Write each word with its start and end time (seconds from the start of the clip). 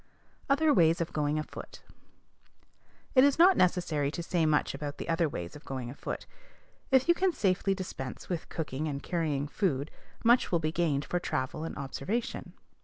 OTHER 0.49 0.73
WAYS 0.73 0.99
OF 0.99 1.13
GOING 1.13 1.37
AFOOT. 1.37 1.83
It 3.13 3.23
is 3.23 3.37
not 3.37 3.55
necessary 3.55 4.09
to 4.09 4.23
say 4.23 4.47
much 4.47 4.73
about 4.73 4.97
the 4.97 5.07
other 5.07 5.29
ways 5.29 5.55
of 5.55 5.63
going 5.63 5.91
afoot. 5.91 6.25
If 6.89 7.07
you 7.07 7.13
can 7.13 7.33
safely 7.33 7.75
dispense 7.75 8.27
with 8.27 8.49
cooking 8.49 8.87
and 8.87 9.03
carrying 9.03 9.47
food, 9.47 9.91
much 10.23 10.51
will 10.51 10.57
be 10.57 10.71
gained 10.71 11.05
for 11.05 11.19
travel 11.19 11.63
and 11.65 11.77
observation. 11.77 12.53